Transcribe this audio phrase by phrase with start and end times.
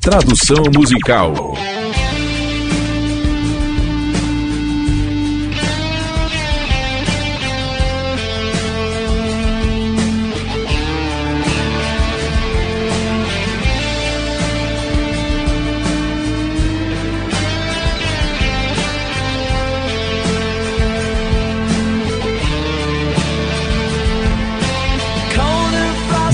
[0.00, 1.34] Tradução musical.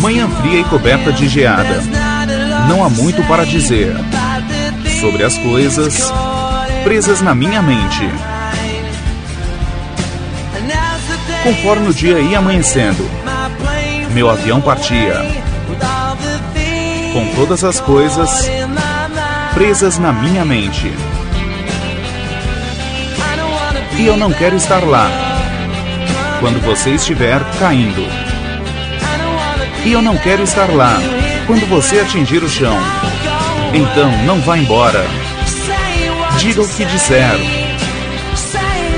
[0.00, 2.05] Manhã fria e coberta de geada.
[2.68, 3.94] Não há muito para dizer
[5.00, 6.12] sobre as coisas
[6.82, 8.08] presas na minha mente.
[11.42, 13.08] Conforme o dia ia amanhecendo,
[14.12, 15.14] meu avião partia.
[17.12, 18.50] Com todas as coisas
[19.54, 20.92] presas na minha mente.
[23.98, 25.08] E eu não quero estar lá
[26.40, 28.06] quando você estiver caindo.
[29.84, 30.98] E eu não quero estar lá
[31.46, 32.76] quando você atingir o chão.
[33.72, 35.04] Então não vá embora.
[36.38, 37.38] Diga o que disser.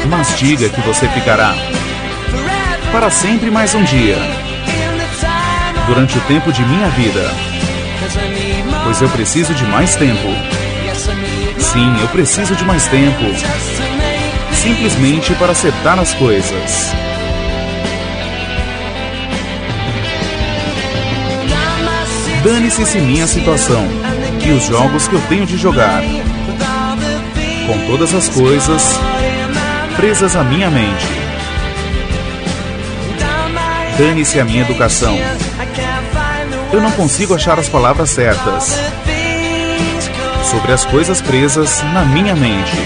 [0.08, 1.54] Mas diga que você ficará
[2.92, 4.16] para sempre mais um dia.
[5.86, 7.30] Durante o tempo de minha vida.
[8.84, 10.28] Pois eu preciso de mais tempo.
[11.58, 13.24] Sim, eu preciso de mais tempo.
[14.52, 17.07] Simplesmente para acertar as coisas.
[22.42, 23.84] Dane-se se minha situação
[24.46, 26.02] e os jogos que eu tenho de jogar.
[27.66, 28.98] Com todas as coisas
[29.96, 31.06] presas à minha mente.
[33.98, 35.18] Dane-se a minha educação.
[36.72, 38.78] Eu não consigo achar as palavras certas
[40.44, 42.76] sobre as coisas presas na minha mente.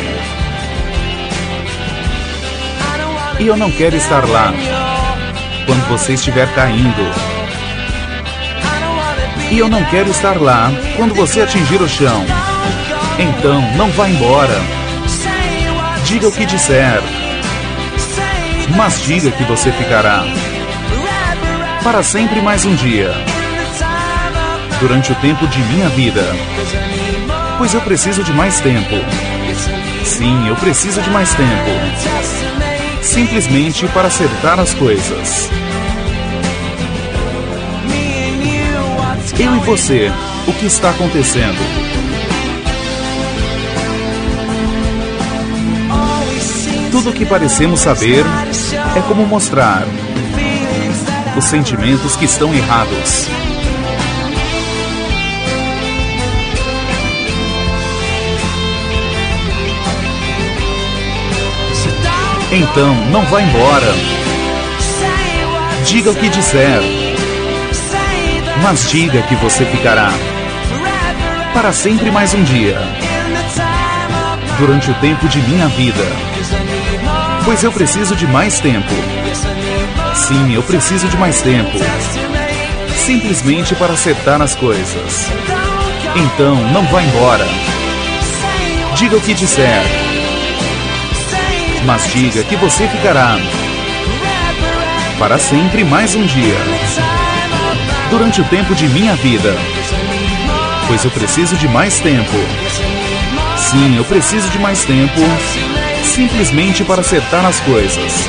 [3.39, 4.53] E eu não quero estar lá
[5.66, 7.31] quando você estiver caindo
[9.53, 12.25] e eu não quero estar lá quando você atingir o chão.
[13.19, 14.59] Então, não vá embora.
[16.05, 17.03] Diga o que disser.
[18.75, 20.25] Mas diga que você ficará
[21.84, 23.12] para sempre mais um dia.
[24.81, 26.25] Durante o tempo de minha vida.
[27.59, 28.97] Pois eu preciso de mais tempo.
[30.03, 31.71] Sim, eu preciso de mais tempo.
[33.03, 35.50] Simplesmente para acertar as coisas.
[39.38, 40.12] Eu e você,
[40.47, 41.59] o que está acontecendo?
[46.91, 48.25] Tudo o que parecemos saber
[48.94, 49.84] é como mostrar
[51.37, 53.26] os sentimentos que estão errados.
[62.53, 63.94] Então, não vá embora.
[65.87, 67.01] Diga o que disser
[68.60, 70.10] mas diga que você ficará
[71.54, 72.78] para sempre mais um dia,
[74.58, 76.04] durante o tempo de minha vida,
[77.44, 78.92] pois eu preciso de mais tempo.
[80.14, 81.78] Sim, eu preciso de mais tempo,
[82.96, 85.30] simplesmente para acertar as coisas.
[86.16, 87.46] Então, não vá embora.
[88.96, 89.82] Diga o que disser,
[91.84, 93.36] mas diga que você ficará
[95.19, 97.31] para sempre mais um dia
[98.12, 99.56] durante o tempo de minha vida.
[100.87, 102.37] Pois eu preciso de mais tempo.
[103.56, 105.19] Sim, eu preciso de mais tempo.
[106.05, 108.28] Simplesmente para acertar as coisas.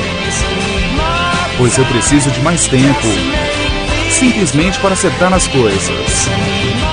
[1.58, 3.06] Pois eu preciso de mais tempo.
[4.10, 6.30] Simplesmente para acertar as coisas.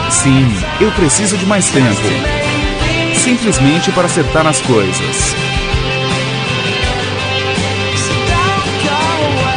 [0.09, 2.09] Sim, eu preciso de mais tempo.
[3.15, 5.33] Simplesmente para acertar as coisas.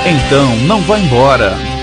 [0.06, 1.73] Então, não vá embora.